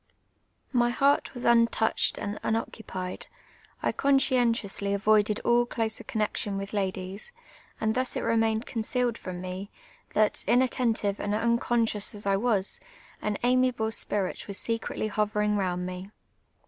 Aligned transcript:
My 0.73 0.89
heart 0.89 1.31
was 1.35 1.43
untt)uched 1.45 2.17
and 2.17 2.39
unoccupied; 2.41 3.27
I 3.83 3.91
conscientiously 3.91 4.95
avoided 4.95 5.39
all 5.41 5.67
closer 5.67 6.03
connexion 6.03 6.57
with 6.57 6.73
ladies, 6.73 7.31
and 7.79 7.93
thus 7.93 8.15
it 8.15 8.21
re 8.21 8.35
mained 8.35 8.65
concealed 8.65 9.15
from 9.15 9.41
me, 9.41 9.69
that, 10.15 10.43
inattentive 10.47 11.19
and 11.19 11.35
unconscious 11.35 12.15
as 12.15 12.25
I 12.25 12.35
was, 12.37 12.79
an 13.21 13.37
amiable 13.43 13.89
sj)irit 13.91 14.47
was 14.47 14.57
secretly 14.57 15.07
hoverin<j 15.07 15.55
round 15.59 15.85
me. 15.85 16.09